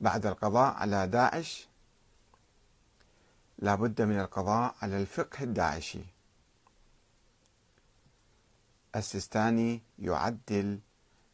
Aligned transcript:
بعد 0.00 0.26
القضاء 0.26 0.74
على 0.74 1.06
داعش. 1.06 1.68
لا 3.58 3.74
بد 3.74 4.02
من 4.02 4.20
القضاء 4.20 4.74
على 4.82 4.96
الفقه 5.00 5.44
الداعشي. 5.44 6.04
السيستاني 8.96 9.82
يعدل 9.98 10.80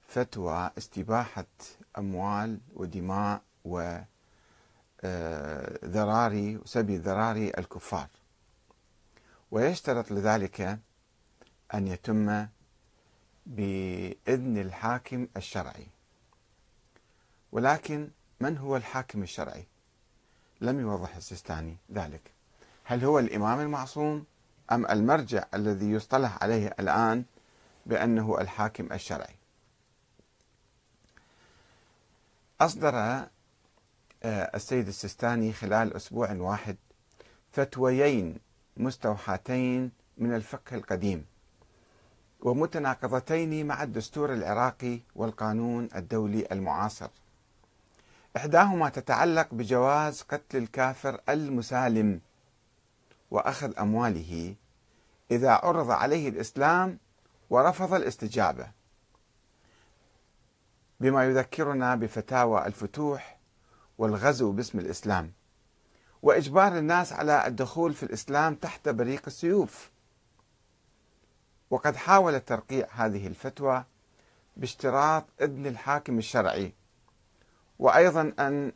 فتوى 0.08 0.70
استباحة 0.78 1.46
أموال 1.98 2.60
ودماء 2.74 3.42
وذراري 5.04 6.56
وسبي 6.56 6.96
ذراري 6.96 7.48
الكفار. 7.58 8.08
ويشترط 9.50 10.10
لذلك 10.12 10.80
أن 11.74 11.86
يتم 11.86 12.46
بإذن 13.46 14.58
الحاكم 14.58 15.28
الشرعي. 15.36 15.86
ولكن 17.52 18.10
من 18.40 18.58
هو 18.58 18.76
الحاكم 18.76 19.22
الشرعي؟ 19.22 19.66
لم 20.60 20.80
يوضح 20.80 21.16
السيستاني 21.16 21.76
ذلك. 21.92 22.32
هل 22.84 23.04
هو 23.04 23.18
الإمام 23.18 23.60
المعصوم 23.60 24.24
أم 24.72 24.86
المرجع 24.86 25.44
الذي 25.54 25.90
يصطلح 25.90 26.42
عليه 26.42 26.74
الآن 26.80 27.24
بأنه 27.86 28.40
الحاكم 28.40 28.92
الشرعي؟ 28.92 29.34
أصدر 32.60 32.94
آه، 34.22 34.50
السيد 34.54 34.88
السيستاني 34.88 35.52
خلال 35.52 35.96
أسبوع 35.96 36.32
واحد 36.32 36.76
فتويين 37.52 38.38
مستوحاتين 38.76 39.90
من 40.18 40.34
الفقه 40.34 40.76
القديم 40.76 41.26
ومتناقضتين 42.40 43.66
مع 43.66 43.82
الدستور 43.82 44.32
العراقي 44.32 45.00
والقانون 45.14 45.88
الدولي 45.96 46.46
المعاصر. 46.52 47.08
إحداهما 48.36 48.88
تتعلق 48.88 49.54
بجواز 49.54 50.22
قتل 50.22 50.58
الكافر 50.58 51.20
المسالم 51.28 52.20
وأخذ 53.30 53.78
أمواله 53.78 54.54
إذا 55.30 55.50
عرض 55.50 55.90
عليه 55.90 56.28
الإسلام 56.28 56.98
ورفض 57.50 57.94
الاستجابة. 57.94 58.70
بما 61.00 61.24
يذكرنا 61.24 61.94
بفتاوى 61.94 62.66
الفتوح 62.66 63.38
والغزو 63.98 64.52
باسم 64.52 64.78
الإسلام 64.78 65.32
وإجبار 66.22 66.78
الناس 66.78 67.12
على 67.12 67.46
الدخول 67.46 67.94
في 67.94 68.02
الإسلام 68.02 68.54
تحت 68.54 68.88
بريق 68.88 69.22
السيوف. 69.26 69.90
وقد 71.70 71.96
حاول 71.96 72.40
ترقيع 72.40 72.88
هذه 72.90 73.26
الفتوى 73.26 73.84
باشتراط 74.56 75.24
إذن 75.40 75.66
الحاكم 75.66 76.18
الشرعي 76.18 76.72
وأيضا 77.78 78.32
أن 78.38 78.72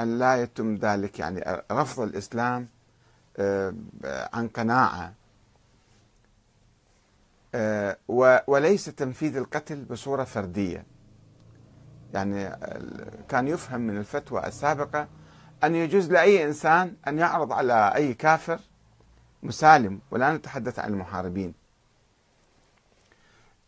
أن 0.00 0.18
لا 0.18 0.42
يتم 0.42 0.74
ذلك 0.74 1.18
يعني 1.18 1.62
رفض 1.72 2.00
الإسلام 2.02 2.68
آه، 3.36 3.74
عن 4.32 4.48
قناعة. 4.48 5.12
آه، 7.54 7.96
وليس 8.46 8.84
تنفيذ 8.84 9.36
القتل 9.36 9.84
بصورة 9.84 10.24
فردية. 10.24 10.84
يعني 12.14 12.56
كان 13.28 13.48
يفهم 13.48 13.80
من 13.80 13.96
الفتوى 13.96 14.46
السابقة 14.46 15.08
أن 15.64 15.74
يجوز 15.74 16.10
لأي 16.12 16.44
إنسان 16.44 16.94
أن 17.08 17.18
يعرض 17.18 17.52
على 17.52 17.92
أي 17.94 18.14
كافر 18.14 18.60
مسالم 19.42 20.00
ولا 20.10 20.36
نتحدث 20.36 20.78
عن 20.78 20.92
المحاربين. 20.92 21.54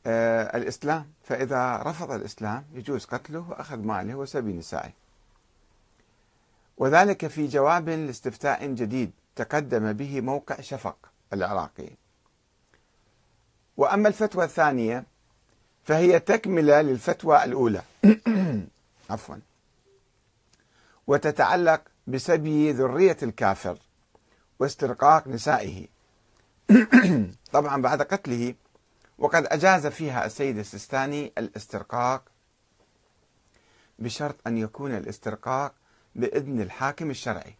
الإسلام 0.06 1.06
فإذا 1.24 1.76
رفض 1.76 2.10
الإسلام 2.10 2.64
يجوز 2.74 3.04
قتله 3.04 3.44
وأخذ 3.50 3.78
ماله 3.78 4.14
وسبي 4.14 4.52
نسائه. 4.52 4.90
وذلك 6.78 7.26
في 7.26 7.46
جواب 7.46 7.88
لاستفتاء 7.88 8.66
جديد 8.66 9.10
تقدم 9.36 9.92
به 9.92 10.20
موقع 10.20 10.60
شفق 10.60 10.96
العراقي. 11.32 11.90
وأما 13.76 14.08
الفتوى 14.08 14.44
الثانية 14.44 15.04
فهي 15.84 16.20
تكملة 16.20 16.80
للفتوى 16.82 17.44
الأولى. 17.44 17.82
عفوا. 19.10 19.36
وتتعلق 21.06 21.82
بسبي 22.06 22.72
ذرية 22.72 23.16
الكافر 23.22 23.78
واسترقاق 24.58 25.28
نسائه. 25.28 25.86
طبعا 27.52 27.82
بعد 27.82 28.02
قتله 28.02 28.54
وقد 29.20 29.46
أجاز 29.46 29.86
فيها 29.86 30.26
السيد 30.26 30.58
السيستاني 30.58 31.32
الاسترقاق 31.38 32.22
بشرط 33.98 34.36
أن 34.46 34.58
يكون 34.58 34.96
الاسترقاق 34.96 35.74
بإذن 36.14 36.60
الحاكم 36.60 37.10
الشرعي. 37.10 37.54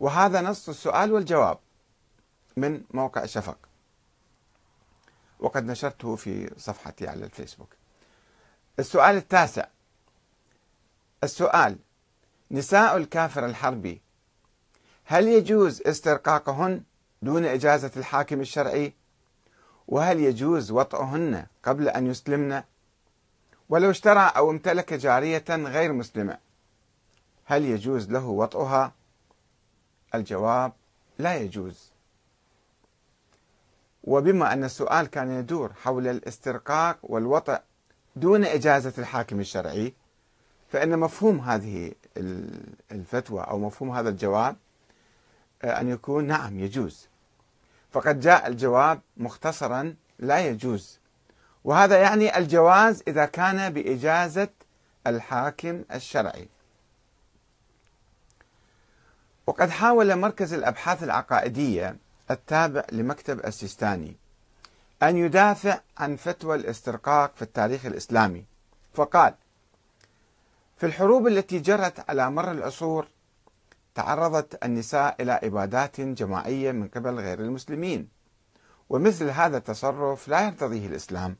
وهذا 0.00 0.40
نص 0.40 0.68
السؤال 0.68 1.12
والجواب 1.12 1.58
من 2.56 2.82
موقع 2.90 3.26
شفق. 3.26 3.58
وقد 5.40 5.64
نشرته 5.64 6.16
في 6.16 6.50
صفحتي 6.56 7.08
على 7.08 7.24
الفيسبوك. 7.24 7.68
السؤال 8.78 9.16
التاسع. 9.16 9.66
السؤال 11.24 11.78
نساء 12.50 12.96
الكافر 12.96 13.46
الحربي 13.46 14.02
هل 15.04 15.28
يجوز 15.28 15.82
استرقاقهن 15.82 16.82
دون 17.22 17.44
إجازة 17.44 17.90
الحاكم 17.96 18.40
الشرعي؟ 18.40 18.99
وهل 19.90 20.20
يجوز 20.20 20.70
وطئهن 20.70 21.46
قبل 21.64 21.88
أن 21.88 22.06
يسلمن؟ 22.06 22.62
ولو 23.68 23.90
اشترى 23.90 24.32
أو 24.36 24.50
امتلك 24.50 24.94
جارية 24.94 25.44
غير 25.48 25.92
مسلمة 25.92 26.38
هل 27.44 27.64
يجوز 27.64 28.10
له 28.10 28.26
وطئها؟ 28.26 28.92
الجواب 30.14 30.72
لا 31.18 31.36
يجوز. 31.36 31.90
وبما 34.04 34.52
أن 34.52 34.64
السؤال 34.64 35.06
كان 35.06 35.30
يدور 35.30 35.72
حول 35.72 36.08
الاسترقاق 36.08 36.98
والوطئ 37.02 37.60
دون 38.16 38.44
إجازة 38.44 38.92
الحاكم 38.98 39.40
الشرعي 39.40 39.94
فإن 40.68 40.98
مفهوم 40.98 41.38
هذه 41.38 41.92
الفتوى 42.92 43.40
أو 43.40 43.58
مفهوم 43.58 43.96
هذا 43.96 44.08
الجواب 44.08 44.56
آه، 45.62 45.80
أن 45.80 45.88
يكون 45.88 46.24
نعم 46.24 46.58
يجوز. 46.58 47.09
فقد 47.92 48.20
جاء 48.20 48.46
الجواب 48.46 49.00
مختصرا 49.16 49.94
لا 50.18 50.46
يجوز. 50.46 50.98
وهذا 51.64 51.98
يعني 51.98 52.38
الجواز 52.38 53.02
إذا 53.08 53.24
كان 53.24 53.72
بإجازة 53.72 54.48
الحاكم 55.06 55.84
الشرعي. 55.94 56.48
وقد 59.46 59.70
حاول 59.70 60.16
مركز 60.16 60.52
الأبحاث 60.52 61.02
العقائدية 61.02 61.96
التابع 62.30 62.84
لمكتب 62.92 63.46
السيستاني 63.46 64.16
أن 65.02 65.16
يدافع 65.16 65.80
عن 65.98 66.16
فتوى 66.16 66.56
الاسترقاق 66.56 67.32
في 67.36 67.42
التاريخ 67.42 67.86
الإسلامي. 67.86 68.44
فقال 68.94 69.34
في 70.76 70.86
الحروب 70.86 71.26
التي 71.26 71.58
جرت 71.58 72.10
على 72.10 72.30
مر 72.30 72.50
العصور 72.50 73.06
تعرضت 73.94 74.64
النساء 74.64 75.16
إلى 75.20 75.32
عبادات 75.32 76.00
جماعية 76.00 76.72
من 76.72 76.88
قبل 76.88 77.14
غير 77.14 77.40
المسلمين. 77.40 78.08
ومثل 78.88 79.30
هذا 79.30 79.56
التصرف 79.56 80.28
لا 80.28 80.46
يرتضيه 80.46 80.86
الإسلام. 80.86 81.36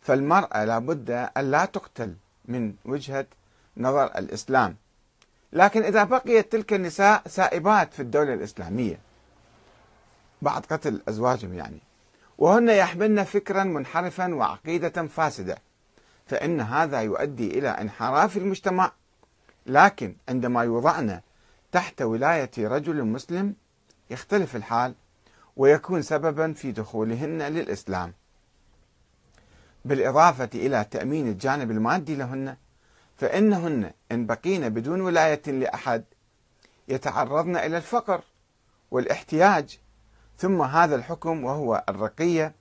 فالمرأة 0.00 0.64
لابد 0.64 1.10
أن 1.10 1.50
لا 1.50 1.64
تقتل 1.64 2.14
من 2.44 2.74
وجهة 2.84 3.26
نظر 3.76 4.04
الإسلام. 4.04 4.76
لكن 5.52 5.82
إذا 5.82 6.04
بقيت 6.04 6.52
تلك 6.52 6.72
النساء 6.72 7.22
سائبات 7.26 7.94
في 7.94 8.02
الدولة 8.02 8.34
الإسلامية. 8.34 8.98
بعد 10.42 10.66
قتل 10.66 11.02
أزواجهم 11.08 11.54
يعني. 11.54 11.78
وهن 12.38 12.68
يحملن 12.68 13.24
فكرا 13.24 13.64
منحرفا 13.64 14.34
وعقيدة 14.34 15.06
فاسدة. 15.06 15.58
فإن 16.26 16.60
هذا 16.60 17.00
يؤدي 17.00 17.58
إلى 17.58 17.68
انحراف 17.68 18.36
المجتمع. 18.36 18.92
لكن 19.66 20.16
عندما 20.28 20.62
يوضعن 20.62 21.20
تحت 21.72 22.02
ولاية 22.02 22.50
رجل 22.58 23.04
مسلم 23.04 23.54
يختلف 24.10 24.56
الحال 24.56 24.94
ويكون 25.56 26.02
سببا 26.02 26.52
في 26.52 26.72
دخولهن 26.72 27.42
للإسلام. 27.42 28.12
بالإضافة 29.84 30.48
إلى 30.54 30.84
تأمين 30.90 31.28
الجانب 31.28 31.70
المادي 31.70 32.14
لهن 32.14 32.56
فإنهن 33.16 33.92
إن 34.12 34.26
بقين 34.26 34.68
بدون 34.68 35.00
ولاية 35.00 35.42
لأحد 35.46 36.04
يتعرضن 36.88 37.56
إلى 37.56 37.76
الفقر 37.76 38.22
والاحتياج 38.90 39.78
ثم 40.38 40.62
هذا 40.62 40.94
الحكم 40.94 41.44
وهو 41.44 41.84
الرقية 41.88 42.52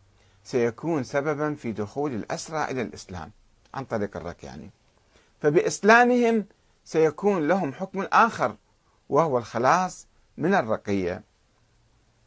سيكون 0.43 1.03
سببا 1.03 1.55
في 1.55 1.71
دخول 1.71 2.13
الأسرى 2.15 2.63
إلى 2.63 2.81
الإسلام. 2.81 3.31
عن 3.73 3.85
طريق 3.85 4.17
الرك 4.17 4.43
يعني. 4.43 4.69
فبإسلامهم 5.41 6.45
سيكون 6.85 7.47
لهم 7.47 7.73
حكم 7.73 8.01
آخر 8.01 8.55
وهو 9.09 9.37
الخلاص 9.37 10.07
من 10.37 10.53
الرقية. 10.53 11.23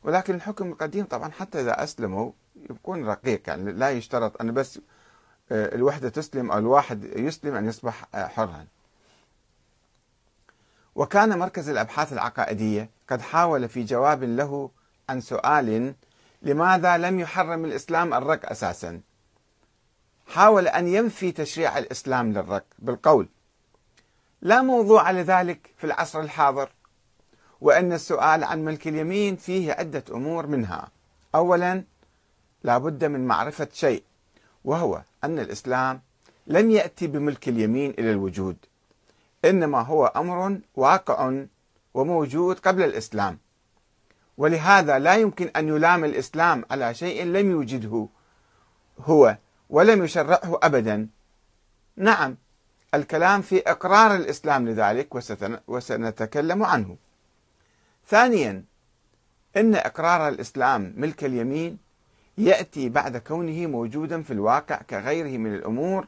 ولكن 0.03 0.35
الحكم 0.35 0.73
القديم 0.73 1.05
طبعا 1.05 1.31
حتى 1.31 1.61
إذا 1.61 1.83
أسلموا 1.83 2.33
يكون 2.71 3.07
رقيق 3.07 3.43
يعني 3.49 3.73
لا 3.73 3.91
يشترط 3.91 4.41
أن 4.41 4.55
بس 4.55 4.81
آه، 5.53 5.75
الوحدة 5.75 6.09
تسلم 6.09 6.51
أو 6.51 6.59
الواحد 6.59 7.05
يسلم 7.05 7.55
أن 7.55 7.69
يصبح 7.69 8.07
آه، 8.15 8.27
حرا. 8.27 8.67
وكان 10.95 11.39
مركز 11.39 11.69
الأبحاث 11.69 12.13
العقائدية 12.13 12.91
قد 13.09 13.21
حاول 13.21 13.69
في 13.69 13.85
جواب 13.85 14.25
له 14.25 14.71
عن 15.09 15.21
سؤال 15.21 15.95
لماذا 16.43 16.99
لم 16.99 17.21
يحرم 17.21 17.65
الإسلام 17.65 18.15
الرق 18.15 18.51
أساسا؟ 18.51 19.01
حاول 20.27 20.69
أن 20.69 20.89
ينفي 20.89 21.33
تشريع 21.33 21.79
الإسلام 21.79 22.33
للرق 22.33 22.65
بالقول 22.79 23.29
لا 24.43 24.63
موضوع 24.63 25.11
لذلك 25.11 25.71
في 25.77 25.85
العصر 25.85 26.21
الحاضر 26.21 26.69
وأن 27.61 27.93
السؤال 27.93 28.45
عن 28.45 28.65
ملك 28.65 28.89
اليمين 28.89 29.37
فيه 29.37 29.73
عدة 29.73 30.05
أمور 30.11 30.47
منها. 30.47 30.89
أولا 31.35 31.85
لا 32.65 32.79
بد 32.79 33.05
من 33.05 33.27
معرفة 33.27 33.69
شيء 33.73 34.03
وهو 34.65 35.03
أن 35.25 35.39
الإسلام 35.39 36.01
لم 36.47 36.71
يأتي 36.71 37.07
بملك 37.07 37.49
اليمين 37.49 37.91
إلى 37.91 38.11
الوجود 38.11 38.57
إنما 39.45 39.81
هو 39.81 40.07
أمر 40.07 40.59
واقع 40.77 41.45
وموجود 41.95 42.59
قبل 42.59 42.83
الإسلام. 42.83 43.39
ولهذا 44.39 44.99
لا 44.99 45.15
يمكن 45.15 45.51
أن 45.57 45.69
يلام 45.69 46.05
الإسلام 46.05 46.65
على 46.71 46.95
شيء 46.95 47.25
لم 47.25 47.51
يوجده 47.51 48.09
هو 49.01 49.37
ولم 49.71 50.05
يشرعه 50.05 50.59
أبدا. 50.63 51.09
نعم 51.97 52.37
الكلام 52.95 53.43
في 53.43 53.63
إقرار 53.71 54.17
الإسلام 54.17 54.69
لذلك 54.69 55.15
وسنتكلم 55.69 56.63
عنه. 56.63 56.97
ثانيا 58.09 58.65
إن 59.57 59.75
إقرار 59.75 60.29
الإسلام 60.29 60.95
ملك 60.97 61.25
اليمين 61.25 61.79
يأتي 62.39 62.89
بعد 62.89 63.17
كونه 63.17 63.67
موجودا 63.67 64.23
في 64.23 64.33
الواقع 64.33 64.77
كغيره 64.77 65.39
من 65.39 65.55
الأمور 65.55 66.07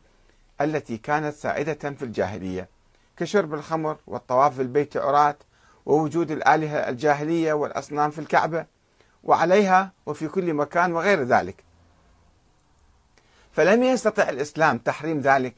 التي 0.60 0.96
كانت 0.96 1.34
سائدة 1.34 1.90
في 1.90 2.02
الجاهلية 2.02 2.68
كشرب 3.16 3.54
الخمر 3.54 3.96
والطواف 4.06 4.54
في 4.54 4.62
البيت 4.62 4.96
عراة 4.96 5.36
ووجود 5.86 6.30
الآلهة 6.30 6.88
الجاهلية 6.88 7.52
والأصنام 7.52 8.10
في 8.10 8.18
الكعبة 8.18 8.66
وعليها 9.24 9.92
وفي 10.06 10.28
كل 10.28 10.54
مكان 10.54 10.92
وغير 10.92 11.22
ذلك. 11.22 11.64
فلم 13.52 13.82
يستطع 13.82 14.28
الإسلام 14.28 14.78
تحريم 14.78 15.20
ذلك 15.20 15.54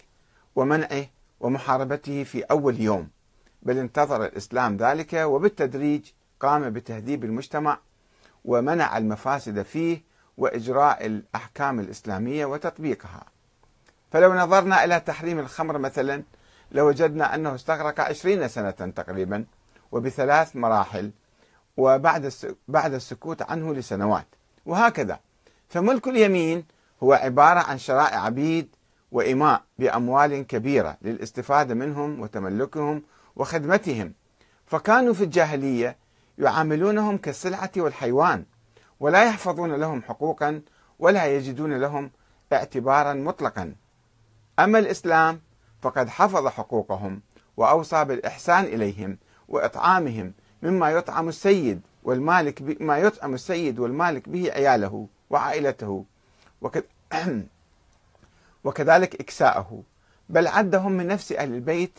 ومنعه 0.56 1.06
ومحاربته 1.40 2.24
في 2.24 2.42
أول 2.42 2.80
يوم 2.80 3.08
بل 3.62 3.78
انتظر 3.78 4.24
الإسلام 4.24 4.76
ذلك 4.76 5.12
وبالتدريج 5.12 6.10
قام 6.40 6.70
بتهذيب 6.70 7.24
المجتمع 7.24 7.78
ومنع 8.44 8.98
المفاسد 8.98 9.62
فيه 9.62 10.02
وإجراء 10.36 11.06
الأحكام 11.06 11.80
الإسلامية 11.80 12.46
وتطبيقها. 12.46 13.24
فلو 14.12 14.34
نظرنا 14.34 14.84
إلى 14.84 15.00
تحريم 15.00 15.38
الخمر 15.38 15.78
مثلا 15.78 16.22
لوجدنا 16.72 17.34
أنه 17.34 17.54
استغرق 17.54 18.00
عشرين 18.00 18.48
سنة 18.48 18.70
تقريبا 18.70 19.44
وبثلاث 19.92 20.56
مراحل 20.56 21.10
وبعد 21.76 22.32
بعد 22.68 22.94
السكوت 22.94 23.42
عنه 23.42 23.74
لسنوات 23.74 24.26
وهكذا. 24.66 25.20
فملك 25.68 26.08
اليمين 26.08 26.64
هو 27.02 27.12
عبارة 27.12 27.60
عن 27.60 27.78
شرائع 27.78 28.24
عبيد 28.24 28.68
وإماء 29.12 29.62
بأموال 29.78 30.46
كبيرة 30.46 30.96
للاستفادة 31.02 31.74
منهم 31.74 32.20
وتملكهم 32.20 33.02
وخدمتهم. 33.36 34.12
فكانوا 34.66 35.14
في 35.14 35.24
الجاهلية 35.24 35.96
يعاملونهم 36.38 37.16
كالسلعة 37.18 37.70
والحيوان 37.76 38.44
ولا 39.00 39.24
يحفظون 39.24 39.72
لهم 39.72 40.02
حقوقا 40.02 40.62
ولا 40.98 41.26
يجدون 41.26 41.72
لهم 41.72 42.10
اعتبارا 42.52 43.12
مطلقا. 43.12 43.74
أما 44.58 44.78
الإسلام 44.78 45.40
فقد 45.82 46.08
حفظ 46.08 46.46
حقوقهم 46.46 47.20
وأوصى 47.56 48.04
بالإحسان 48.04 48.64
إليهم 48.64 49.18
وإطعامهم 49.48 50.32
مما 50.62 50.90
يطعم 50.90 51.28
السيد 51.28 51.80
والمالك 52.02 52.82
ما 52.82 52.98
يطعم 52.98 53.34
السيد 53.34 53.78
والمالك 53.78 54.28
به 54.28 54.50
عياله 54.52 55.08
وعائلته. 55.30 56.04
وكذلك 56.60 56.88
إكساءه 58.66 59.82
بل 60.28 60.46
عدهم 60.46 60.92
من 60.92 61.06
نفس 61.06 61.32
أهل 61.32 61.54
البيت 61.54 61.98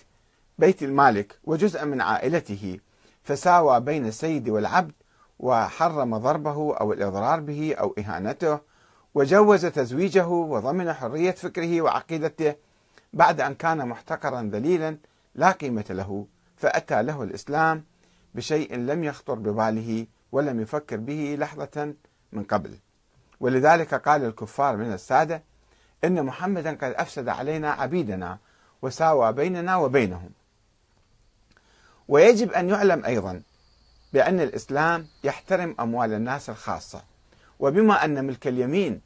بيت 0.59 0.83
المالك 0.83 1.39
وجزءا 1.43 1.85
من 1.85 2.01
عائلته 2.01 2.79
فساوى 3.23 3.79
بين 3.79 4.05
السيد 4.05 4.49
والعبد 4.49 4.91
وحرم 5.39 6.17
ضربه 6.17 6.75
أو 6.75 6.93
الإضرار 6.93 7.39
به 7.39 7.75
أو 7.79 7.95
إهانته 7.99 8.59
وجوز 9.15 9.65
تزويجه 9.65 10.27
وضمن 10.27 10.93
حرية 10.93 11.31
فكره 11.31 11.81
وعقيدته 11.81 12.55
بعد 13.13 13.41
أن 13.41 13.55
كان 13.55 13.87
محتقرا 13.87 14.49
ذليلا 14.53 14.97
لا 15.35 15.51
قيمة 15.51 15.85
له 15.89 16.27
فأتى 16.57 17.03
له 17.03 17.23
الإسلام 17.23 17.83
بشيء 18.35 18.75
لم 18.75 19.03
يخطر 19.03 19.33
بباله 19.33 20.07
ولم 20.31 20.61
يفكر 20.61 20.97
به 20.97 21.35
لحظة 21.39 21.93
من 22.31 22.43
قبل. 22.43 22.77
ولذلك 23.39 23.93
قال 23.93 24.25
الكفار 24.25 24.77
من 24.77 24.93
السادة 24.93 25.43
إن 26.05 26.23
محمدا 26.23 26.69
قد 26.71 26.93
أفسد 26.93 27.29
علينا 27.29 27.71
عبيدنا 27.71 28.37
وساوى 28.81 29.33
بيننا 29.33 29.75
وبينهم. 29.75 30.29
ويجب 32.07 32.51
أن 32.51 32.69
يعلم 32.69 33.05
أيضا 33.05 33.41
بأن 34.13 34.39
الإسلام 34.39 35.07
يحترم 35.23 35.75
أموال 35.79 36.13
الناس 36.13 36.49
الخاصة. 36.49 37.03
وبما 37.59 38.05
أن 38.05 38.25
ملك 38.25 38.47
اليمين 38.47 39.01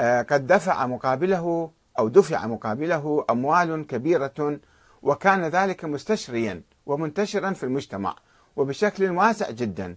آه، 0.00 0.22
قد 0.22 0.46
دفع 0.46 0.86
مقابله 0.86 1.70
أو 1.98 2.08
دفع 2.08 2.46
مقابله 2.46 3.24
أموال 3.30 3.86
كبيرة 3.86 4.58
وكان 5.02 5.44
ذلك 5.44 5.84
مستشريا 5.84 6.62
ومنتشرا 6.86 7.52
في 7.52 7.62
المجتمع 7.62 8.16
وبشكل 8.56 9.10
واسع 9.10 9.50
جدا. 9.50 9.96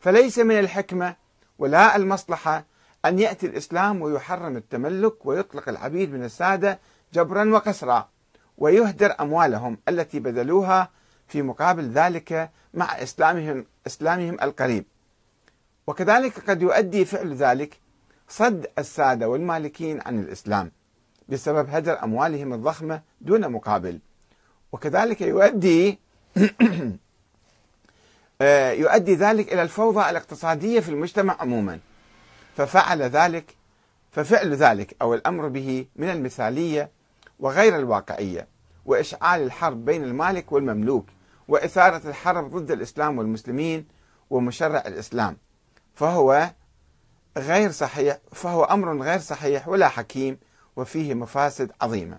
فليس 0.00 0.38
من 0.38 0.58
الحكمة 0.58 1.16
ولا 1.58 1.96
المصلحة 1.96 2.64
أن 3.04 3.18
يأتي 3.18 3.46
الإسلام 3.46 4.02
ويحرم 4.02 4.56
التملك 4.56 5.26
ويطلق 5.26 5.68
العبيد 5.68 6.12
من 6.12 6.24
السادة 6.24 6.78
جبرا 7.14 7.56
وكسرا 7.56 8.08
ويهدر 8.58 9.14
أموالهم 9.20 9.78
التي 9.88 10.20
بذلوها 10.20 10.90
في 11.28 11.42
مقابل 11.42 11.90
ذلك 11.90 12.50
مع 12.74 13.02
إسلامهم 13.02 13.66
إسلامهم 13.86 14.36
القريب. 14.42 14.84
وكذلك 15.86 16.50
قد 16.50 16.62
يؤدي 16.62 17.04
فعل 17.04 17.34
ذلك 17.34 17.80
صد 18.28 18.66
السادة 18.78 19.28
والمالكين 19.28 20.00
عن 20.06 20.18
الإسلام 20.18 20.72
بسبب 21.28 21.68
هدر 21.70 22.02
أموالهم 22.02 22.52
الضخمة 22.52 23.02
دون 23.20 23.48
مقابل. 23.52 23.98
وكذلك 24.72 25.20
يؤدي 25.20 25.98
آه، 28.40 28.70
يؤدي 28.70 29.14
ذلك 29.14 29.52
إلى 29.52 29.62
الفوضى 29.62 30.10
الاقتصادية 30.10 30.80
في 30.80 30.88
المجتمع 30.88 31.36
عموما. 31.40 31.78
ففعل 32.58 33.02
ذلك 33.02 33.56
ففعل 34.10 34.54
ذلك 34.54 34.96
أو 35.02 35.14
الأمر 35.14 35.48
به 35.48 35.86
من 35.96 36.08
المثالية 36.08 36.90
وغير 37.40 37.76
الواقعية 37.76 38.48
وإشعال 38.86 39.42
الحرب 39.42 39.84
بين 39.84 40.04
المالك 40.04 40.52
والمملوك 40.52 41.06
وإثارة 41.48 42.08
الحرب 42.08 42.56
ضد 42.56 42.70
الإسلام 42.70 43.18
والمسلمين 43.18 43.86
ومشرع 44.30 44.82
الإسلام. 44.86 45.36
فهو 45.94 46.50
غير 47.36 47.70
صحيح 47.70 48.18
فهو 48.32 48.64
أمر 48.64 49.02
غير 49.02 49.18
صحيح 49.18 49.68
ولا 49.68 49.88
حكيم 49.88 50.38
وفيه 50.76 51.14
مفاسد 51.14 51.72
عظيمة. 51.80 52.18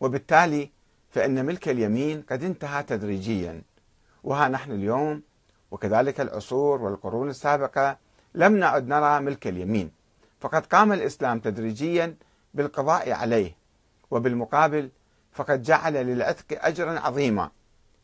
وبالتالي 0.00 0.70
فإن 1.10 1.44
ملك 1.44 1.68
اليمين 1.68 2.22
قد 2.22 2.44
انتهى 2.44 2.82
تدريجيا 2.82 3.62
وها 4.24 4.48
نحن 4.48 4.72
اليوم 4.72 5.22
وكذلك 5.70 6.20
العصور 6.20 6.82
والقرون 6.82 7.28
السابقة 7.28 8.05
لم 8.36 8.56
نعد 8.56 8.88
نرى 8.88 9.20
ملك 9.20 9.46
اليمين. 9.46 9.90
فقد 10.40 10.66
قام 10.66 10.92
الإسلام 10.92 11.38
تدريجيا 11.38 12.16
بالقضاء 12.54 13.12
عليه 13.12 13.56
وبالمقابل 14.10 14.90
فقد 15.32 15.62
جعل 15.62 15.92
للعتق 15.92 16.64
أجرا 16.64 17.00
عظيما 17.00 17.50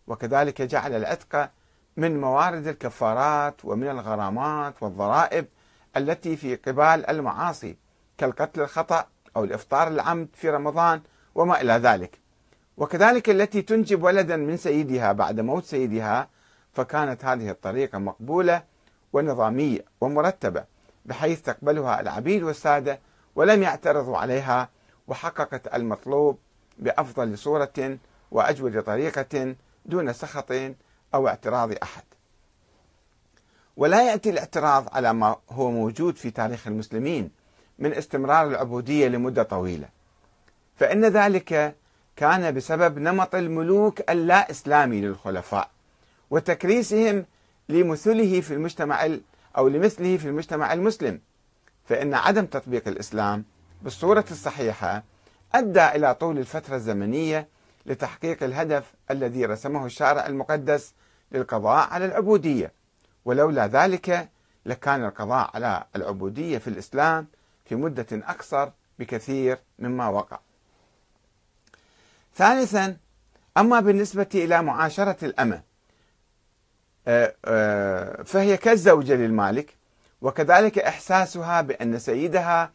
وكذلك 0.06 0.62
جعل 0.62 0.96
العتق 0.96 1.50
من 1.96 2.20
موارد 2.20 2.66
الكفارات 2.66 3.64
ومن 3.64 3.88
الغرامات 3.88 4.82
والضرائب 4.82 5.46
التي 5.96 6.36
في 6.36 6.56
قبال 6.56 7.10
المعاصي 7.10 7.76
كالقتل 8.18 8.60
الخطأ 8.60 9.06
أو 9.36 9.44
الإفطار 9.44 9.88
العمد 9.88 10.28
في 10.34 10.50
رمضان 10.50 11.00
وما 11.34 11.60
إلى 11.60 11.72
ذلك. 11.72 12.18
وكذلك 12.76 13.30
التي 13.30 13.62
تنجب 13.62 14.02
ولدا 14.02 14.36
من 14.36 14.56
سيدها 14.56 15.12
بعد 15.12 15.40
موت 15.40 15.64
سيدها 15.64 16.28
فكانت 16.72 17.24
هذه 17.24 17.50
الطريقة 17.50 17.98
مقبولة 17.98 18.71
ونظامية 19.12 19.84
ومرتبة 20.00 20.64
بحيث 21.04 21.42
تقبلها 21.42 22.00
العبيد 22.00 22.42
والسادة 22.42 22.98
ولم 23.36 23.62
يعترضوا 23.62 24.18
عليها 24.18 24.68
وحققت 25.08 25.74
المطلوب 25.74 26.38
بأفضل 26.78 27.38
صورة 27.38 27.98
وأجود 28.30 28.82
طريقة 28.82 29.54
دون 29.86 30.12
سخط 30.12 30.52
أو 31.14 31.28
اعتراض 31.28 31.72
أحد. 31.82 32.02
ولا 33.76 34.10
يأتي 34.10 34.30
الاعتراض 34.30 34.88
على 34.92 35.12
ما 35.12 35.36
هو 35.50 35.70
موجود 35.70 36.16
في 36.16 36.30
تاريخ 36.30 36.66
المسلمين 36.66 37.30
من 37.78 37.94
استمرار 37.94 38.46
العبودية 38.46 39.08
لمدة 39.08 39.42
طويلة. 39.42 39.88
فإن 40.76 41.04
ذلك 41.04 41.76
كان 42.16 42.54
بسبب 42.54 42.98
نمط 42.98 43.34
الملوك 43.34 44.10
اللا 44.10 44.50
إسلامي 44.50 45.00
للخلفاء 45.00 45.70
وتكريسهم 46.30 47.26
لمثله 47.72 48.40
في 48.40 48.54
المجتمع 48.54 49.08
أو 49.56 49.68
لمثله 49.68 50.16
في 50.16 50.28
المجتمع 50.28 50.72
المسلم. 50.72 51.20
فإن 51.84 52.14
عدم 52.14 52.46
تطبيق 52.46 52.88
الإسلام 52.88 53.44
بالصورة 53.82 54.24
الصحيحة 54.30 55.04
أدى 55.54 55.86
إلى 55.86 56.14
طول 56.14 56.38
الفترة 56.38 56.76
الزمنية 56.76 57.48
لتحقيق 57.86 58.42
الهدف 58.42 58.92
الذي 59.10 59.46
رسمه 59.46 59.86
الشارع 59.86 60.26
المقدس 60.26 60.94
للقضاء 61.32 61.88
على 61.88 62.04
العبودية. 62.04 62.72
ولولا 63.24 63.66
ذلك 63.66 64.28
لكان 64.66 65.04
القضاء 65.04 65.50
على 65.54 65.84
العبودية 65.96 66.58
في 66.58 66.68
الإسلام 66.68 67.26
في 67.64 67.74
مدة 67.74 68.06
أقصر 68.12 68.70
بكثير 68.98 69.58
مما 69.78 70.08
وقع. 70.08 70.38
ثالثا 72.34 72.96
أما 73.56 73.80
بالنسبة 73.80 74.28
إلى 74.34 74.62
معاشرة 74.62 75.16
الأمة 75.22 75.62
فهي 78.24 78.56
كالزوجة 78.56 79.14
للمالك 79.14 79.76
وكذلك 80.22 80.78
إحساسها 80.78 81.60
بأن 81.60 81.98
سيدها 81.98 82.70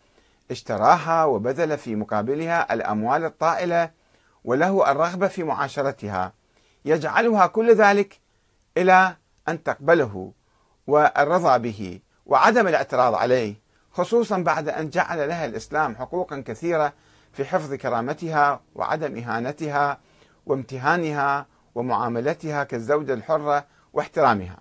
اشتراها 0.52 1.26
وبذل 1.26 1.78
في 1.78 1.96
مقابلها 1.96 2.74
الأموال 2.74 3.26
الطائلة 3.26 3.92
وله 4.44 4.92
الرغبة 4.92 5.28
في 5.28 5.44
معاشرتها. 5.44 6.34
يجعلها 6.86 7.48
كل 7.48 7.76
ذلك 7.76 8.20
إلى 8.78 9.16
أن 9.48 9.64
تقبله 9.64 10.32
والرضا 10.88 11.58
به 11.58 12.00
وعدم 12.26 12.68
الاعتراض 12.68 13.14
عليه 13.16 13.56
خصوصا 13.92 14.38
بعد 14.38 14.70
أن 14.70 14.90
جعل 14.90 15.28
لها 15.30 15.46
الإسلام 15.46 15.96
حقوقا 15.96 16.44
كثيرة 16.48 16.94
في 17.34 17.46
حفظ 17.46 17.74
كرامتها 17.74 18.62
وعدم 18.76 19.18
إهانتها 19.18 20.00
وامتهانها 20.46 21.46
ومعاملتها 21.76 22.64
كالزوجة 22.64 23.14
الحرة 23.14 23.66
واحترامها. 23.98 24.58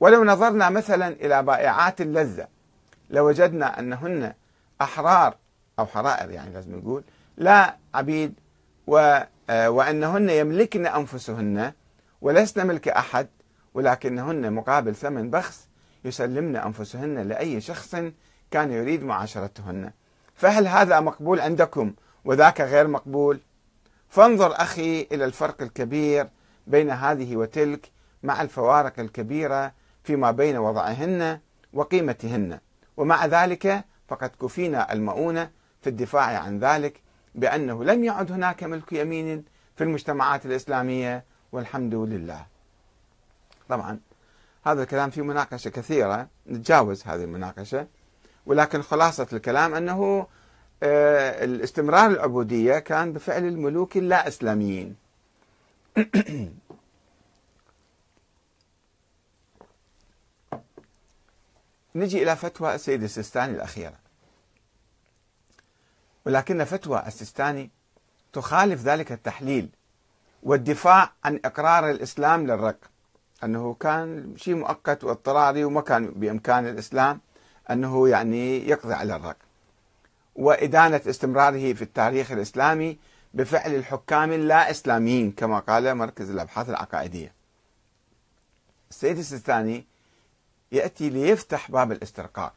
ولو 0.00 0.24
نظرنا 0.24 0.70
مثلا 0.70 1.08
إلى 1.08 1.42
بائعات 1.42 2.00
اللذة 2.00 2.48
لوجدنا 3.10 3.78
أنهن 3.78 4.32
أحرار 4.82 5.36
أو 5.78 5.86
حرائر 5.86 6.30
يعني 6.30 6.54
لازم 6.54 6.76
نقول 6.76 7.02
لا 7.36 7.76
عبيد 7.94 8.34
و 8.86 9.20
وأنهن 9.50 10.30
يملكن 10.30 10.86
أنفسهن 10.86 11.72
ولسن 12.20 12.66
ملك 12.66 12.88
أحد 12.88 13.26
ولكنهن 13.74 14.52
مقابل 14.52 14.94
ثمن 14.94 15.30
بخس 15.30 15.68
يسلمن 16.04 16.56
أنفسهن 16.56 17.18
لأي 17.18 17.60
شخص 17.60 17.96
كان 18.50 18.72
يريد 18.72 19.04
معاشرتهن. 19.04 19.92
فهل 20.34 20.66
هذا 20.66 21.00
مقبول 21.00 21.40
عندكم 21.40 21.92
وذاك 22.24 22.60
غير 22.60 22.88
مقبول؟ 22.88 23.40
فانظر 24.08 24.52
أخي 24.52 25.08
إلى 25.12 25.24
الفرق 25.24 25.62
الكبير 25.62 26.28
بين 26.66 26.90
هذه 26.90 27.36
وتلك 27.36 27.95
مع 28.26 28.42
الفوارق 28.42 29.00
الكبيرة 29.00 29.72
فيما 30.04 30.30
بين 30.30 30.56
وضعهن 30.56 31.40
وقيمتهن. 31.72 32.58
ومع 32.96 33.26
ذلك 33.26 33.84
فقد 34.08 34.30
كفينا 34.42 34.92
المؤونة 34.92 35.50
في 35.82 35.88
الدفاع 35.90 36.38
عن 36.38 36.58
ذلك 36.58 37.00
بأنه 37.34 37.84
لم 37.84 38.04
يعد 38.04 38.32
هناك 38.32 38.64
ملك 38.64 38.92
يمين 38.92 39.44
في 39.76 39.84
المجتمعات 39.84 40.46
الإسلامية 40.46 41.24
والحمد 41.52 41.94
لله. 41.94 42.46
طبعا 43.68 43.98
هذا 44.66 44.82
الكلام 44.82 45.10
فيه 45.10 45.22
مناقشة 45.22 45.68
كثيرة 45.68 46.28
نتجاوز 46.48 47.02
هذه 47.06 47.24
المناقشة 47.24 47.86
ولكن 48.46 48.82
خلاصة 48.82 49.26
الكلام 49.32 49.74
أنه 49.74 50.26
آه، 50.82 51.44
الاستمرار 51.44 52.10
العبودية 52.10 52.78
كان 52.78 53.12
بفعل 53.12 53.44
الملوك 53.44 53.96
اللا 53.96 54.28
إسلاميين 54.28 54.96
نجي 61.96 62.22
إلى 62.22 62.36
فتوى 62.36 62.74
السيد 62.74 63.02
السيستاني 63.02 63.54
الأخيرة. 63.54 63.94
ولكن 66.26 66.64
فتوى 66.64 67.02
السيستاني 67.06 67.70
تخالف 68.32 68.82
ذلك 68.82 69.12
التحليل 69.12 69.68
والدفاع 70.42 71.12
عن 71.24 71.40
إقرار 71.44 71.90
الإسلام 71.90 72.46
للرق. 72.46 72.78
أنه 73.44 73.74
كان 73.74 74.34
شيء 74.36 74.54
مؤقت 74.54 75.04
واضطراري 75.04 75.64
وما 75.64 75.80
كان 75.80 76.06
بإمكان 76.06 76.66
الإسلام 76.66 77.20
أنه 77.70 78.08
يعني 78.08 78.68
يقضي 78.68 78.94
على 78.94 79.16
الرق. 79.16 79.36
وإدانة 80.34 81.00
استمراره 81.06 81.72
في 81.72 81.82
التاريخ 81.82 82.32
الإسلامي 82.32 82.98
بفعل 83.34 83.74
الحكام 83.74 84.32
اللا 84.32 84.70
إسلاميين 84.70 85.32
كما 85.32 85.58
قال 85.58 85.94
مركز 85.94 86.30
الأبحاث 86.30 86.68
العقائدية. 86.68 87.32
السيد 88.90 89.18
السيستاني 89.18 89.86
يأتي 90.72 91.10
ليفتح 91.10 91.70
باب 91.70 91.92
الاسترقاق 91.92 92.52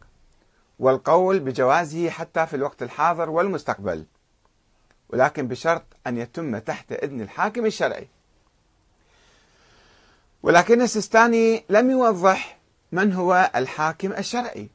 والقول 0.80 1.39
بجوازه 1.39 2.10
حتى 2.10 2.46
في 2.46 2.56
الوقت 2.56 2.84
الحاضر 2.84 3.30
والمستقبل 3.30 4.06
ولكن 5.10 5.48
بشرط 5.48 5.84
أن 6.08 6.18
يتم 6.18 6.58
تحت 6.58 6.92
إذن 6.92 7.22
الحاكم 7.22 7.66
الشرعي. 7.66 8.08
ولكن 10.44 10.82
السيستاني 10.82 11.66
لم 11.70 11.92
يوضح 11.92 12.60
من 12.92 13.13
هو 13.13 13.51
الحاكم 13.56 14.12
الشرعي. 14.12 14.70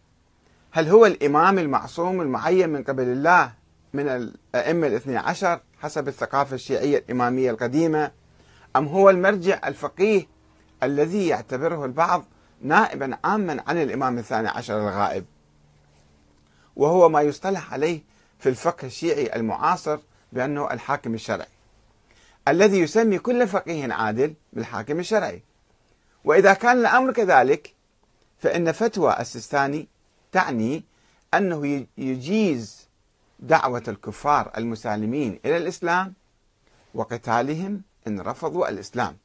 هل 0.71 0.89
هو 0.89 1.07
الإمام 1.07 1.59
المعصوم 1.59 2.21
المعين 2.21 2.69
من 2.69 2.83
قبل 2.83 3.03
الله 3.03 3.53
من 3.93 4.09
الأئمة 4.09 4.87
الاثني 4.87 5.17
عشر 5.17 5.61
حسب 5.81 6.09
الثقافة 6.09 6.55
الشيعية 6.55 6.99
الإمامية 6.99 7.51
القديمة 7.51 8.11
أم 8.77 8.87
هو 8.87 9.11
المرجع 9.11 9.61
الفقيه 9.69 10.27
الذي 10.83 11.27
يعتبره 11.27 11.85
البعض 11.85 12.25
نائبا 12.65 13.19
عاما 13.25 13.65
عن 13.67 13.83
الإمام 13.83 14.19
الثاني 14.19 14.49
عشر 14.49 14.79
الغائب. 14.79 15.25
وهو 16.77 17.09
ما 17.09 17.21
يصطلح 17.21 17.73
عليه 17.73 18.03
في 18.39 18.49
الفقه 18.49 18.87
الشيعي 18.87 19.37
المعاصر 19.37 19.99
بأنه 20.33 20.71
الحاكم 20.71 21.15
الشرعي 21.15 21.47
الذي 22.49 22.79
يسمي 22.79 23.19
كل 23.19 23.49
فقيه 23.49 23.93
عادل 23.93 24.35
بالحاكم 24.53 24.99
الشرعي. 24.99 25.43
وإذا 26.25 26.55
كان 26.55 26.79
الأمر 26.79 27.13
كذلك 27.13 27.75
فإن 28.39 28.73
فتوى 28.73 29.17
السيستاني 29.21 29.89
تعني 30.33 30.85
أنه 31.35 31.87
يجيز 31.99 32.89
دعوة 33.41 33.83
الكفار 33.89 34.53
المسالمين 34.57 35.41
إلى 35.45 35.57
الإسلام 35.57 36.15
وقتالهم 36.95 37.83
إن 38.07 38.21
رفضوا 38.21 38.69
الإسلام. 38.69 39.17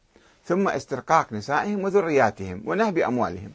ثم 0.50 0.68
استرقاق 0.68 1.34
نسائهم 1.34 1.84
وذرياتهم 1.84 2.64
ونهب 2.66 2.98
أموالهم. 2.98 3.52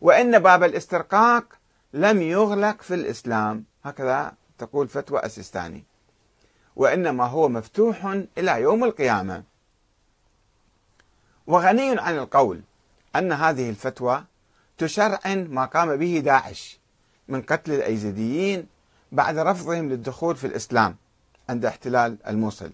وإن 0.00 0.38
باب 0.38 0.62
الاسترقاق 0.64 1.44
لم 1.92 2.22
يغلق 2.22 2.82
في 2.82 2.94
الإسلام. 2.94 3.64
هكذا 3.84 4.32
تقول 4.58 4.88
فتوى 4.88 5.24
السيستاني. 5.24 5.84
وإنما 6.76 7.24
هو 7.26 7.48
مفتوح 7.48 8.04
إلى 8.38 8.60
يوم 8.60 8.84
القيامة. 8.84 9.42
وغني 11.46 11.98
عن 11.98 12.18
القول 12.18 12.60
أن 13.16 13.32
هذه 13.32 13.70
الفتوى 13.70 14.24
تشرعن 14.78 15.46
ما 15.50 15.64
قام 15.64 15.96
به 15.96 16.22
داعش 16.24 16.78
من 17.28 17.42
قتل 17.42 17.72
الأيزيديين 17.72 18.66
بعد 19.12 19.38
رفضهم 19.38 19.88
للدخول 19.88 20.36
في 20.36 20.46
الإسلام 20.46 20.96
عند 21.48 21.66
احتلال 21.66 22.16
الموصل. 22.26 22.70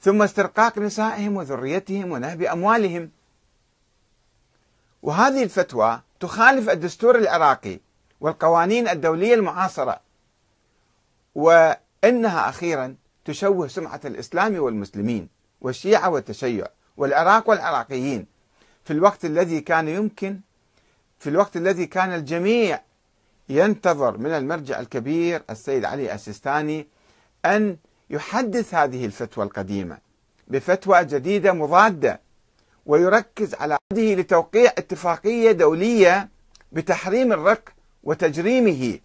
ثم 0.00 0.22
استرقاق 0.22 0.78
نسائهم 0.78 1.36
وذريتهم 1.36 2.12
ونهب 2.12 2.42
أموالهم. 2.42 3.10
وهذه 5.02 5.42
الفتوى 5.42 6.00
تخالف 6.20 6.70
الدستور 6.70 7.18
العراقي 7.18 7.80
والقوانين 8.20 8.88
الدولية 8.88 9.34
المعاصرة 9.34 10.00
وإنها 11.34 12.48
أخيرا 12.48 12.94
تشوه 13.24 13.68
سمعة 13.68 14.00
الإسلام 14.04 14.58
والمسلمين 14.58 15.28
والشيعة 15.60 16.08
والتشيع 16.08 16.66
والعراق 16.96 17.50
والعراقيين 17.50 18.26
في 18.84 18.92
الوقت 18.92 19.24
الذي 19.24 19.60
كان 19.60 19.88
يمكن 19.88 20.40
في 21.18 21.30
الوقت 21.30 21.56
الذي 21.56 21.86
كان 21.86 22.14
الجميع 22.14 22.80
ينتظر 23.48 24.18
من 24.18 24.30
المرجع 24.30 24.80
الكبير 24.80 25.42
السيد 25.50 25.84
علي 25.84 26.14
السيستاني 26.14 26.86
أن 27.44 27.76
يحدث 28.10 28.74
هذه 28.74 29.06
الفتوى 29.06 29.44
القديمة 29.44 29.98
بفتوى 30.48 31.04
جديدة 31.04 31.52
مضادة 31.52 32.20
ويركز 32.86 33.54
على 33.54 33.78
عهده 33.92 34.14
لتوقيع 34.14 34.70
اتفاقية 34.78 35.52
دولية 35.52 36.28
بتحريم 36.72 37.32
الرق 37.32 37.68
وتجريمه 38.04 38.98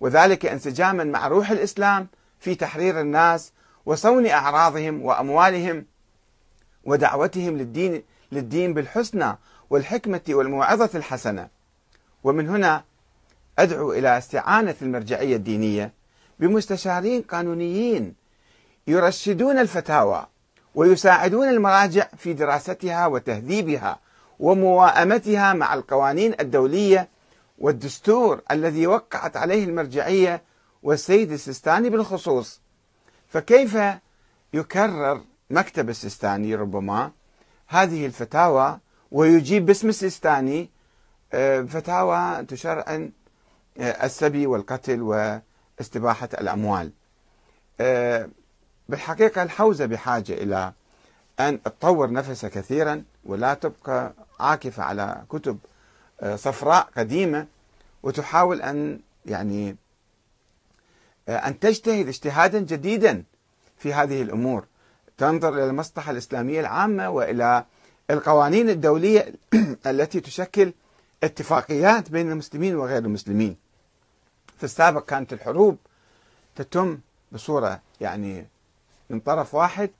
وذلك 0.00 0.46
انسجاما 0.46 1.04
مع 1.04 1.28
روح 1.28 1.50
الإسلام 1.50 2.06
في 2.40 2.54
تحرير 2.54 3.00
الناس 3.00 3.52
وصون 3.86 4.26
أعراضهم 4.26 5.02
وأموالهم 5.02 5.86
ودعوتهم 6.84 7.58
للدين 7.58 8.02
للدين 8.32 8.74
بالحسنى 8.74 9.38
والحكمة 9.70 10.20
والموعظة 10.28 10.90
الحسنة. 10.94 11.48
ومن 12.24 12.48
هنا 12.48 12.84
أدعو 13.58 13.92
إلى 13.92 14.18
استعانة 14.18 14.74
المرجعية 14.82 15.36
الدينية 15.36 15.92
بمستشارين 16.40 17.22
قانونيين 17.22 18.14
يرشدون 18.86 19.58
الفتاوى 19.58 20.26
ويساعدون 20.74 21.48
المراجع 21.48 22.06
في 22.16 22.32
دراستها 22.32 23.06
وتهذيبها 23.06 23.98
ومواءمتها 24.40 25.52
مع 25.52 25.74
القوانين 25.74 26.34
الدولية 26.40 27.08
والدستور 27.58 28.40
الذي 28.50 28.86
وقعت 28.86 29.36
عليه 29.36 29.64
المرجعية 29.64 30.42
والسيد 30.82 31.32
السيستاني 31.32 31.90
بالخصوص. 31.90 32.60
فكيف 33.28 33.78
يكرر 34.54 35.20
مكتب 35.50 35.88
السيستاني 35.88 36.54
ربما 36.54 37.10
هذه 37.66 38.06
الفتاوى 38.06 38.78
ويجيب 39.12 39.66
باسم 39.66 39.88
السيستاني؟ 39.88 40.70
آه، 41.32 41.62
فتاوى 41.62 42.44
تشرعن 42.44 43.10
آه، 43.78 44.06
السبي 44.06 44.46
والقتل 44.46 45.02
واستباحة 45.02 46.28
الأموال. 46.40 46.92
آه، 47.80 48.28
بالحقيقة 48.88 49.42
الحوزة 49.42 49.86
بحاجة 49.86 50.32
إلى 50.32 50.72
أن 51.40 51.62
تطور 51.62 52.12
نفسها 52.12 52.50
كثيرا 52.50 53.04
ولا 53.24 53.54
تبقى 53.54 54.12
عاكفة 54.40 54.82
على 54.82 55.22
كتب 55.28 55.58
صفراء 56.34 56.88
قديمة 56.96 57.46
وتحاول 58.02 58.62
أن 58.62 59.00
يعني 59.26 59.76
أن 61.28 61.58
تجتهد 61.58 62.08
اجتهادا 62.08 62.58
جديدا 62.58 63.24
في 63.78 63.94
هذه 63.94 64.22
الأمور. 64.22 64.64
تنظر 65.18 65.54
إلى 65.54 65.64
المصلحة 65.64 66.10
الإسلامية 66.10 66.60
العامة 66.60 67.10
وإلى 67.10 67.64
القوانين 68.10 68.70
الدولية 68.70 69.34
التي 69.86 70.20
تشكل 70.20 70.72
اتفاقيات 71.22 72.10
بين 72.10 72.30
المسلمين 72.30 72.76
وغير 72.76 72.98
المسلمين. 72.98 73.56
في 74.58 74.64
السابق 74.64 75.04
كانت 75.04 75.32
الحروب 75.32 75.76
تتم 76.56 76.98
بصورة 77.32 77.80
يعني 78.00 78.46
من 79.10 79.20
طرف 79.20 79.54
واحد 79.54 79.90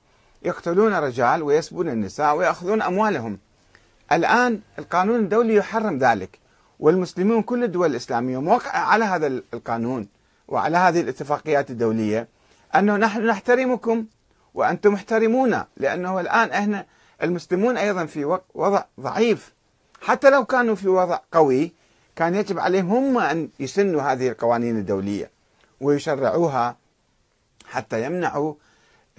يقتلون 0.43 0.93
رجال 0.93 1.43
ويسبون 1.43 1.89
النساء 1.89 2.35
ويأخذون 2.35 2.81
أموالهم. 2.81 3.39
الآن 4.11 4.59
القانون 4.79 5.19
الدولي 5.19 5.55
يحرم 5.55 5.97
ذلك 5.97 6.39
والمسلمون 6.79 7.41
كل 7.41 7.63
الدول 7.63 7.91
الإسلامية 7.91 8.41
موقعة 8.41 8.79
على 8.79 9.05
هذا 9.05 9.27
القانون 9.27 10.07
وعلى 10.47 10.77
هذه 10.77 11.01
الاتفاقيات 11.01 11.71
الدولية 11.71 12.27
أنه 12.75 12.97
نحن 12.97 13.25
نحترمكم 13.27 14.05
وأنتم 14.53 14.93
محترمونا 14.93 15.67
لأنه 15.77 16.19
الآن 16.19 16.49
إحنا 16.49 16.85
المسلمون 17.23 17.77
أيضا 17.77 18.05
في 18.05 18.39
وضع 18.53 18.83
ضعيف. 18.99 19.53
حتى 20.01 20.29
لو 20.29 20.45
كانوا 20.45 20.75
في 20.75 20.87
وضع 20.87 21.19
قوي 21.31 21.73
كان 22.15 22.35
يجب 22.35 22.59
عليهم 22.59 22.89
هم 22.89 23.17
أن 23.17 23.49
يسنوا 23.59 24.01
هذه 24.01 24.29
القوانين 24.29 24.77
الدولية 24.77 25.31
ويشرعوها 25.81 26.77
حتى 27.67 28.05
يمنعوا 28.05 28.53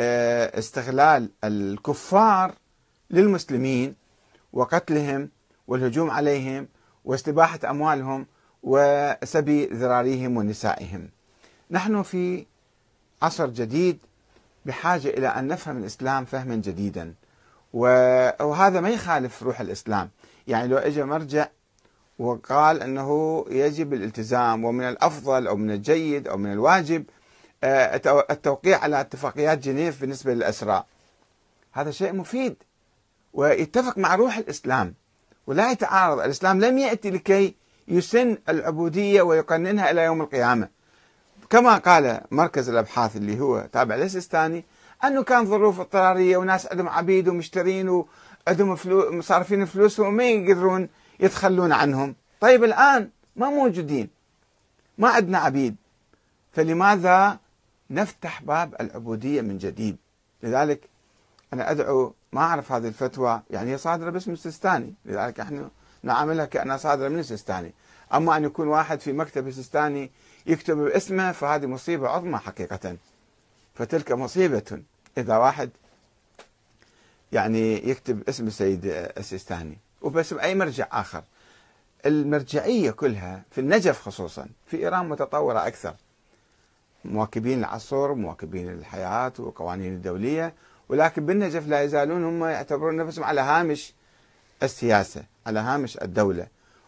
استغلال 0.00 1.30
الكفار 1.44 2.54
للمسلمين 3.10 3.94
وقتلهم 4.52 5.30
والهجوم 5.66 6.10
عليهم 6.10 6.68
واستباحة 7.04 7.60
أموالهم 7.70 8.26
وسبي 8.62 9.66
ذراريهم 9.66 10.36
ونسائهم. 10.36 11.08
نحن 11.70 12.02
في 12.02 12.46
عصر 13.22 13.46
جديد 13.46 13.98
بحاجة 14.66 15.08
إلى 15.08 15.28
أن 15.28 15.48
نفهم 15.48 15.76
الإسلام 15.78 16.24
فهما 16.24 16.56
جديدا. 16.56 17.14
وهذا 17.72 18.80
ما 18.80 18.90
يخالف 18.90 19.42
روح 19.42 19.60
الإسلام. 19.60 20.10
يعني 20.46 20.68
لو 20.68 20.76
اجى 20.76 21.04
مرجع 21.04 21.46
وقال 22.18 22.82
إنه 22.82 23.44
يجب 23.50 23.94
الالتزام 23.94 24.64
ومن 24.64 24.84
الأفضل 24.84 25.46
أو 25.46 25.56
من 25.56 25.70
الجيد 25.70 26.28
أو 26.28 26.36
من 26.36 26.52
الواجب 26.52 27.04
آه، 27.04 27.15
التوقيع 27.64 28.78
على 28.78 29.00
اتفاقيات 29.00 29.58
جنيف 29.58 30.00
بالنسبة 30.00 30.34
للاسرى 30.34 30.84
هذا 31.72 31.90
شيء 31.90 32.12
مفيد 32.12 32.56
ويتفق 33.32 33.98
مع 33.98 34.14
روح 34.14 34.36
الإسلام 34.36 34.94
ولا 35.46 35.70
يتعارض. 35.70 36.20
الإسلام 36.20 36.60
لم 36.60 36.78
يأتي 36.78 37.10
لكي 37.10 37.54
يسن 37.88 38.38
العبودية 38.48 39.22
ويقننها 39.22 39.90
إلى 39.90 40.04
يوم 40.04 40.20
القيامة. 40.20 40.68
كما 41.50 41.76
قال 41.76 42.20
مركز 42.30 42.68
الأبحاث 42.68 43.16
اللي 43.16 43.40
هو 43.40 43.68
تابع 43.72 43.94
للسيستاني 43.94 44.64
أنه 45.04 45.22
كان 45.22 45.46
ظروف 45.46 45.80
اضطرارية 45.80 46.36
وناس 46.36 46.66
عندهم 46.66 46.88
عبيد 46.88 47.28
ومشترين 47.28 47.88
وعندهم 47.88 48.76
فلوس 48.76 49.12
مصارفين 49.12 49.64
فلوسهم 49.64 50.06
وما 50.06 50.24
يقدرون 50.24 50.88
يتخلون 51.20 51.72
عنهم. 51.72 52.14
طيب 52.40 52.64
الآن 52.64 53.10
ما 53.36 53.50
موجودين 53.50 54.08
ما 54.98 55.08
عندنا 55.08 55.38
عبيد. 55.38 55.76
فلماذا 56.52 57.38
نفتح 57.90 58.42
باب 58.42 58.74
العبودية 58.80 59.40
من 59.40 59.58
جديد. 59.58 59.96
لذلك 60.42 60.80
أنا 61.52 61.70
أدعو 61.70 62.14
ما 62.32 62.40
أعرف 62.40 62.72
هذه 62.72 62.88
الفتوى 62.88 63.42
يعني 63.50 63.72
هي 63.72 63.78
صادرة 63.78 64.10
باسم 64.10 64.32
السيستاني 64.32 64.94
لذلك 65.04 65.40
إحنا 65.40 65.70
نعاملها 66.02 66.44
كأنها 66.44 66.76
صادرة 66.76 67.08
من 67.08 67.18
السيستاني 67.18 67.72
أما 68.14 68.36
أن 68.36 68.44
يكون 68.44 68.68
واحد 68.68 69.00
في 69.00 69.12
مكتب 69.12 69.48
السيستاني 69.48 70.10
يكتب 70.46 70.76
باسمه 70.76 71.32
فهذه 71.32 71.66
مصيبة 71.66 72.08
عظمى 72.08 72.38
حقيقة. 72.38 72.96
فتلك 73.74 74.12
مصيبة 74.12 74.82
إذا 75.18 75.36
واحد 75.36 75.70
يعني 77.32 77.88
يكتب 77.88 78.28
اسم 78.28 78.46
السيد 78.46 78.80
السيستاني. 78.86 79.78
وباسم 80.02 80.38
أي 80.38 80.54
مرجع 80.54 80.88
آخر. 80.92 81.24
المرجعية 82.06 82.90
كلها 82.90 83.42
في 83.50 83.60
النجف 83.60 84.00
خصوصا 84.00 84.48
في 84.66 84.76
إيران 84.76 85.08
متطورة 85.08 85.66
أكثر. 85.66 85.94
مواكبين 87.12 87.58
العصر 87.58 88.14
مواكبين 88.14 88.68
الحياة 88.68 89.32
والقوانين 89.38 89.92
الدولية 89.92 90.54
ولكن 90.88 91.26
بالنجف 91.26 91.68
لا 91.68 91.82
يزالون 91.82 92.24
هم 92.24 92.44
يعتبرون 92.44 92.96
نفسهم 92.96 93.24
على 93.24 93.40
هامش 93.40 93.94
السياسة 94.62 95.22
على 95.46 95.60
هامش 95.60 95.98
الدولة 96.02 96.46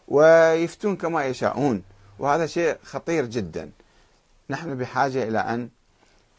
ويفتون 0.09 0.96
كما 0.96 1.24
يشاءون 1.24 1.83
وهذا 2.18 2.46
شيء 2.46 2.76
خطير 2.83 3.24
جدا. 3.24 3.70
نحن 4.50 4.74
بحاجة 4.74 5.28
إلى 5.28 5.38
أن 5.38 5.68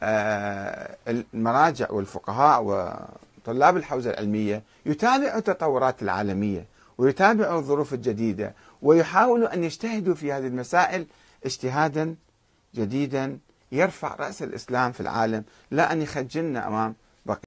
آه، 0.01 0.95
المراجع 1.07 1.91
والفقهاء 1.91 2.63
وطلاب 2.63 3.77
الحوزة 3.77 4.09
العلمية 4.09 4.63
يتابعوا 4.85 5.37
التطورات 5.37 6.01
العالمية 6.03 6.65
ويتابعوا 6.97 7.59
الظروف 7.59 7.93
الجديدة 7.93 8.53
ويحاولوا 8.81 9.53
أن 9.53 9.63
يجتهدوا 9.63 10.15
في 10.15 10.33
هذه 10.33 10.47
المسائل 10.47 11.05
اجتهادا 11.45 12.15
جديدا 12.75 13.37
يرفع 13.71 14.15
رأس 14.15 14.43
الإسلام 14.43 14.91
في 14.91 14.99
العالم 14.99 15.43
لا 15.71 15.91
أن 15.93 16.01
يخجلنا 16.01 16.67
أمام 16.67 16.95